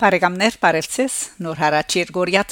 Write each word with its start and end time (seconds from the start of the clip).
Բարեկամներ, 0.00 0.54
բարևձեզ։ 0.62 1.14
Նոր 1.44 1.58
հարաճ 1.60 1.96
Երգորիա 1.98 2.44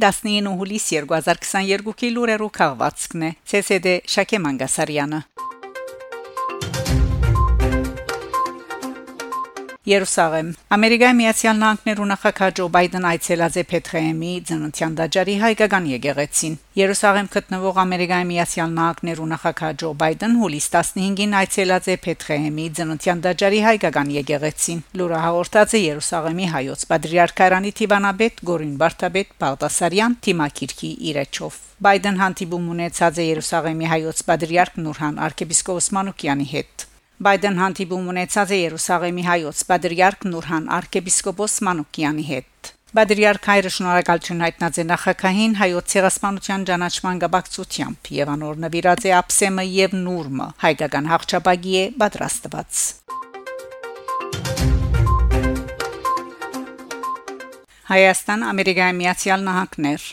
19 0.00 0.48
հուլիս 0.62 0.86
2022-ի 0.96 2.12
լուրերով 2.16 2.54
քաղվածքն 2.56 3.26
է։ 3.28 3.30
ՑՍԴ 3.60 3.98
Շակե 4.16 4.40
Մանգասարյանը։ 4.46 5.20
Երուսաղեմ 9.86 10.48
Ամերիկայի 10.74 11.14
Միացյալ 11.14 11.58
Նահանգներու 11.60 12.06
նախագահ 12.10 12.48
Ջո 12.58 12.64
Բայդեն 12.74 13.04
այցելած 13.06 13.58
է 13.60 13.62
Փետրեեմի 13.70 14.30
ծննդյան 14.48 14.96
դաջարի 14.98 15.36
հայկական 15.42 15.84
եկեղեցին 15.92 16.56
Երուսաղեմ 16.80 17.28
գտնվող 17.36 17.78
Ամերիկայի 17.82 18.26
Միացյալ 18.30 18.72
Նահանգներու 18.78 19.28
նախագահ 19.32 19.76
Ջո 19.82 19.90
Բայդեն 20.00 20.34
հուլիս 20.40 20.66
15-ին 20.74 21.36
այցելած 21.42 21.86
է 21.86 21.96
Փետրեեմի 22.06 22.66
ծննդյան 22.80 23.22
դաջարի 23.28 23.62
հայկական 23.66 24.10
եկեղեցին 24.16 24.82
լուրը 24.98 25.22
հաղորդած 25.22 25.76
է 25.78 25.82
Երուսաղեմի 25.86 26.50
հայոց 26.56 26.84
պատրիարքարանի 26.90 27.72
Տիվանաբեդ 27.78 28.44
Գորին 28.50 28.74
Բարթաբեդ 28.82 29.32
Բաղդասարյան 29.46 30.18
Թիմակիրքի 30.26 30.92
իրեչով 31.14 31.62
Բայդեն 31.86 32.20
հանդիպում 32.26 32.68
ունեցած 32.74 33.22
է 33.22 33.30
Երուսաղեմի 33.30 33.94
հայոց 33.94 34.26
պատրիարք 34.32 34.82
Նուրհան 34.82 35.24
arczepiskopos 35.30 35.92
Մանուկյանի 35.94 36.50
հետ 36.56 36.86
Բայդեն 37.16 37.54
հանդիպում 37.56 38.08
ունեցած 38.12 38.50
է 38.52 38.56
Երուսաղեմի 38.60 39.22
հայոց 39.24 39.60
Պատրիարք 39.70 40.24
Նուրհան 40.28 40.64
arczepiskopos 40.76 41.54
Մանուկյանի 41.64 42.24
հետ։ 42.28 42.68
Բադրիարք 42.98 43.48
հայրը 43.50 43.70
շնորհակալություն 43.76 44.42
հայտնած 44.44 44.80
է 44.82 44.84
նախակահին 44.90 45.54
հայոց 45.60 45.88
ցեղասպանության 45.94 46.66
ճանաչման 46.68 47.22
գաբակցությամբ 47.24 48.10
եւ 48.16 48.32
անոր 48.34 48.60
նվիրած 48.66 49.08
է 49.08 49.14
ափսեմը 49.20 49.64
եւ 49.68 49.96
նուրմը 50.02 50.50
հայկական 50.66 51.10
հաղճապագի 51.12 51.74
է 51.80 51.86
պատրաստված 52.04 52.84
Հայաստան 57.96 58.46
Ամերիկայի 58.52 58.94
Միացյալ 59.00 59.48
Նահանգներ 59.48 60.08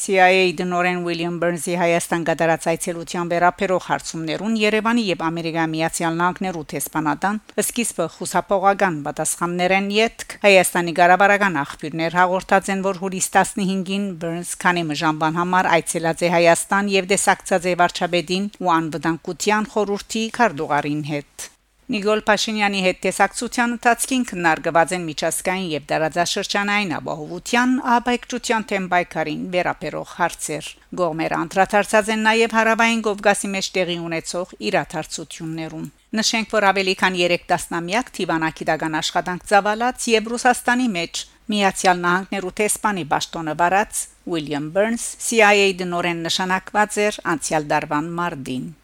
CIA 0.00 0.44
դնորեն 0.56 1.02
Ուիլյամ 1.04 1.34
Բերնսի 1.42 1.74
Հայաստան 1.80 2.22
գդարած 2.30 2.66
այցելության 2.70 3.32
վերապերող 3.32 3.82
հարցումներուն 3.90 4.54
Երևանի 4.60 5.04
եւ 5.10 5.24
Ամերիկայի 5.26 5.70
Միացյալ 5.74 6.16
Նահանգներու 6.20 6.64
տեսփանատան 6.72 7.40
սկիզբը 7.64 8.06
խուսափողական 8.16 8.96
պատասխաններ 9.10 9.76
են 9.76 9.92
յետք 9.98 10.34
Հայաստանի 10.46 10.96
ղարաբարական 11.00 11.60
աղբյուրներ 11.66 12.18
հաղորդած 12.20 12.72
են 12.76 12.84
որ 12.88 13.04
հուլիս 13.04 13.30
15-ին 13.36 14.10
Բերնս 14.24 14.56
քանի 14.64 14.88
մժամբան 14.94 15.40
համար 15.44 15.72
այցելած 15.76 16.24
է 16.24 16.34
Հայաստան 16.40 16.92
եւ 16.96 17.14
դեսակցած 17.14 17.70
է 17.70 17.78
վարչապետին 17.84 18.50
ու 18.64 18.74
անվտանգության 18.80 19.72
խորհրդի 19.76 20.28
քարտուղարին 20.40 21.08
հետ 21.12 21.50
Նիկոլ 21.90 22.20
Փաշինյանի 22.22 22.80
հետ 22.84 22.98
տեսակցության 23.02 23.72
ընթացքին 23.74 24.24
քննարկված 24.30 24.92
են 24.94 25.06
միջազգային 25.08 25.64
եւ 25.72 25.86
դարաձաշրջանային 25.90 26.92
ապահովության 26.98 27.72
աբեկչության 27.94 28.66
թեմ 28.70 28.86
բայկարին 28.92 29.40
վերապերող 29.54 30.12
հարցեր։ 30.20 30.68
Գողմերը 31.00 31.40
անդրադարձած 31.40 32.12
են 32.14 32.22
նաեւ 32.28 32.54
հարավային 32.60 33.02
Կովկասի 33.08 33.50
մեջ 33.56 33.70
տեղի 33.74 33.98
ունեցող 34.06 34.54
իրադարձություններուն։ 34.70 35.90
Նշենք, 36.20 36.54
որ 36.54 36.70
ավելի 36.70 36.94
քան 37.02 37.18
3 37.26 37.44
տասնամյակ 37.50 38.14
Տիվանագիտական 38.20 38.98
աշխատանք 39.02 39.46
ծավալած 39.50 40.10
եւ 40.14 40.30
Ռուսաստանի 40.30 40.88
մեջ 40.94 41.24
Միացյալ 41.50 42.04
Նահանգներու 42.06 42.58
տեսփանի 42.60 43.04
ճշտոնը 43.10 43.54
վարած 43.64 44.04
Ուիլյամ 44.30 44.74
Բերնս 44.78 45.06
CIA 45.26 45.70
դնորեն 45.82 46.22
նշանակված 46.30 47.00
էր 47.10 47.24
անցյալ 47.34 47.66
դարվան 47.74 48.14
մարտին։ 48.20 48.76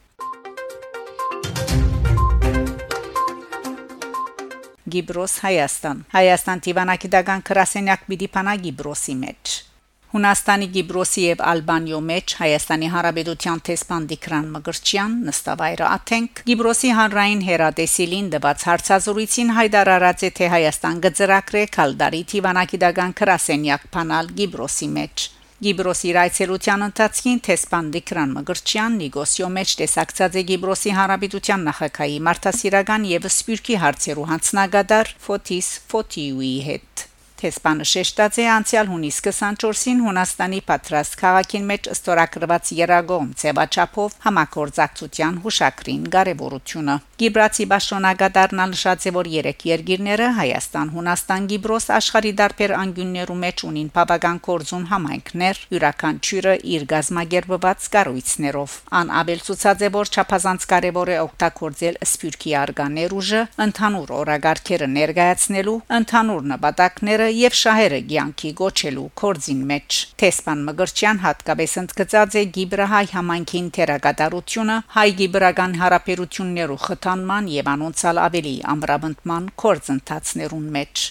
Գիբրոս 4.86 5.32
Հայաստան 5.42 6.02
Հայաստան 6.12 6.60
Տիվանագիտական 6.66 7.40
քրասենյակ 7.48 8.04
պիտի 8.10 8.28
փանա 8.36 8.54
Գիբրոսի 8.66 9.16
մեջ 9.22 9.54
Հունաստանի 10.16 10.66
Գիբրոսի 10.76 11.22
եւ 11.26 11.40
Ալբանիո 11.50 11.98
մեջ 12.10 12.34
Հայաստանի 12.40 12.90
Հանրապետության 12.92 13.62
տեսփան 13.66 14.06
Դիկրան 14.12 14.46
Մգրչյան 14.54 15.16
նստավայրը 15.26 15.86
Աթենք. 15.90 16.42
Գիբրոսի 16.46 16.92
հանրային 17.00 17.44
հերատեսիլին 17.50 18.32
դված 18.36 18.66
հարցազրույցին 18.70 19.54
հայտարարած 19.60 20.26
է 20.30 20.30
թե 20.40 20.52
Հայաստան 20.56 21.00
գծրակրե 21.06 21.64
Քալդարի 21.76 22.22
Տիվանագիտական 22.32 23.16
քրասենյակ 23.20 23.90
փանալ 23.96 24.30
Գիբրոսի 24.40 24.94
մեջ 24.96 25.32
Գիբրոսի 25.64 26.10
ռայցելության 26.12 26.82
ընթացքին 26.86 27.38
տեսփան 27.46 27.86
Դիկրան 27.94 28.34
Մգրչյան 28.36 28.98
Նիգոսիո 29.00 29.48
մեջ 29.54 29.72
տեսակցած 29.80 30.36
է 30.36 30.42
Գիբրոսի 30.52 30.92
Հանրապետության 30.98 31.66
նախագահի 31.70 32.20
Մարտասիրական 32.28 33.08
եւ 33.14 33.32
Սպյուրքի 33.32 33.82
հարցերու 33.86 34.30
հանձնագետար 34.36 35.12
Ֆոտիս 35.26 35.74
Ֆոտիուի 35.88 36.54
հետ 36.68 37.06
Թեսպանը 37.36 37.84
շեշտած 37.88 38.36
է 38.40 38.44
անցյալ 38.48 38.86
հունիս 38.88 39.16
24-ին 39.24 39.98
Հունաստանի 40.06 40.60
պատրաստ 40.68 41.16
քաղաքին 41.20 41.66
մեջ 41.70 41.88
ստորագրված 41.92 42.70
երագոմ 42.78 43.26
ցեվաչափով 43.42 44.14
համակորձակցության 44.26 45.36
հուշակրին 45.44 46.06
կարևորությունը։ 46.16 46.96
Գիբրացի 47.16 47.64
Բաշոնագադարն 47.72 48.60
նշած 48.72 49.06
է, 49.08 49.12
որ 49.16 49.30
երեք 49.32 49.64
երկիրները 49.70 50.26
Հայաստան, 50.36 50.90
Հունաստան, 50.96 51.46
Գիբրոս 51.52 51.86
աշխարհի 51.96 52.32
դարբեր 52.40 52.74
անկյուններու 52.76 53.38
մեջ 53.40 53.64
ունին 53.70 53.88
բավական 53.96 54.40
կորձուն 54.46 54.84
համայնքներ, 54.92 55.62
յուրաքանչյուրը 55.72 56.54
իր 56.76 56.84
գազագերբված 56.92 57.88
կառույցներով։ 57.96 58.76
Ան 59.00 59.14
Աբել 59.22 59.40
ցուցած 59.46 59.86
է, 59.86 59.90
որ 59.96 60.12
չափազանց 60.12 60.68
կարևոր 60.76 61.14
է 61.16 61.16
օգտագործել 61.24 61.98
սպյուրքի 62.04 62.52
արգաներ 62.66 63.16
ուժը 63.16 63.42
ընդհանուր 63.64 64.14
օրագարկերը 64.20 64.90
ներկայացնելու, 64.96 65.78
ընդհանուր 65.96 66.46
նպատակները 66.52 67.32
եւ 67.40 67.58
շահերը 67.64 68.04
ցանկի 68.26 68.50
գոչելու 68.58 69.06
կորձին 69.20 69.60
մեջ 69.70 69.98
Թեսպան 70.20 70.62
Մգրչյան 70.66 71.20
հատկապես 71.24 71.74
ընդգծած 71.82 72.36
է 72.36 72.42
Գիբրահայ 72.56 73.06
համայնքին 73.12 73.68
թերագատարությունը 73.76 74.76
հայ 74.96 75.08
գիբրական 75.20 75.76
հարաբերություններու 75.80 76.78
խթանման 77.06 77.46
եւ 77.46 77.68
անոնցալ 77.70 78.18
ավելի 78.18 78.52
ամրապնդման 78.72 79.44
կորձընթացներուն 79.62 80.64
մեջ 80.76 81.02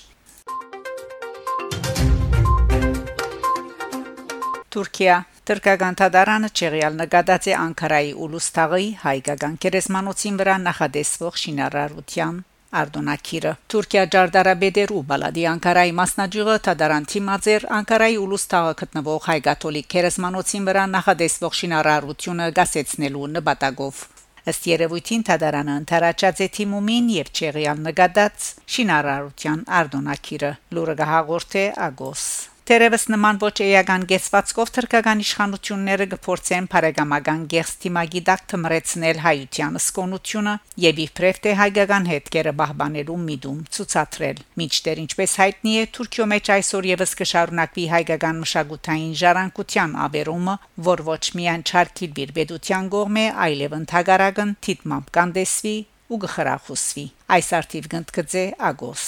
Թուրքիա. 4.76 5.20
Թուրքական 5.48 5.96
դատարանը 6.02 6.50
Չեղյալ 6.52 6.98
նկատած 7.00 7.48
է 7.48 7.54
Անկարայի 7.62 8.12
ուլուստաղի 8.26 8.90
հայկական 9.06 9.56
կերեսմանոցին 9.64 10.40
վրա 10.42 10.56
նախադեсվող 10.66 11.38
շինարարության 11.44 12.42
Արդոնակիրը 12.82 13.54
Թուրքիա 13.72 14.04
Ջարդարաբեդերու 14.16 15.04
բալադի 15.14 15.46
Անկարայի 15.54 15.96
մասնաճյուղը 16.02 16.58
Թադարանտի 16.66 17.22
մազեր 17.30 17.68
Անկարայի 17.78 18.20
ուլուստաղը 18.26 18.74
գտնվող 18.84 19.22
հայ 19.30 19.40
կաթոլիկ 19.48 19.90
քերեսմանոցին 19.96 20.68
վրա 20.72 20.84
նախադեсվող 20.98 21.58
շինարարությունը 21.62 22.52
գասեցնելու 22.60 23.32
նպատակով 23.38 24.04
ըստ 24.52 24.68
երևույթին 24.70 25.24
Թադարանը 25.26 25.78
ընթարաճած 25.82 26.42
է 26.46 26.48
թիմումին 26.58 27.08
եւ 27.16 27.32
Չեղյալ 27.34 27.86
նկատած 27.90 28.50
շինարարության 28.76 29.64
Արդոնակիրը 29.82 30.52
լուրը 30.78 31.00
գահաղորթե 31.02 31.70
Ագոս 31.90 32.26
Տերևս 32.66 33.04
նման 33.14 33.38
ոչ 33.44 33.62
էական 33.62 34.04
գեսվածքով 34.10 34.70
թրկական 34.74 35.20
իշխանությունները 35.22 36.06
գործեն 36.14 36.68
բարեկամական 36.72 37.44
գեստիմագի 37.52 38.22
դակ 38.30 38.42
թմրեցնել 38.54 39.20
հայության 39.26 39.78
սկոնությունը 39.80 40.54
եւ 40.86 41.02
իբրև 41.04 41.42
թե 41.44 41.54
հայկական 41.60 42.10
հետքերը 42.10 42.54
բահբանելու 42.62 43.20
միտում 43.28 43.60
ցուցադրել։ 43.78 44.42
Միջտեր 44.64 45.04
ինչպես 45.04 45.38
հայտնի 45.44 45.76
է 45.78 45.86
Թուրքիո 46.00 46.28
մեջ 46.34 46.52
այսօր 46.56 46.90
եւս 46.90 47.16
կշարունակվի 47.22 47.86
հայկական 47.94 48.42
մշակութային 48.42 49.14
ժառանգության 49.22 49.96
ավերումը, 50.10 50.58
որ 50.90 51.06
ոչ 51.14 51.24
միայն 51.38 51.68
չարքի 51.70 52.12
բիրբեդության 52.18 52.92
կողմ 52.98 53.22
է, 53.22 53.28
այլև 53.46 53.78
ընդհանրական 53.84 54.58
թիտմամբ 54.66 55.14
կանդեսվի 55.22 55.78
ու 56.10 56.22
գխրախուսվի։ 56.26 57.08
Այս 57.38 57.56
արդիվ 57.62 57.94
գնդկծե 57.94 58.46
Ագոս 58.74 59.08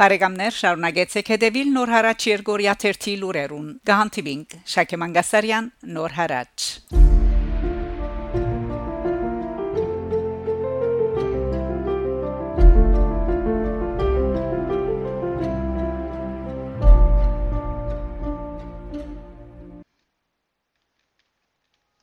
Բարեկամներ 0.00 0.54
շարունակեցեք 0.56 1.30
հետևել 1.34 1.74
Նոր 1.74 1.90
հարաճ 1.92 2.24
Երգորիա 2.30 2.74
1-ի 2.88 3.18
լուրերուն։ 3.20 3.68
Գահանտիվինգ 3.90 4.56
Շակե 4.76 5.02
Մանգասարյան 5.04 5.70
Նոր 6.00 6.18
հարաճ 6.22 6.68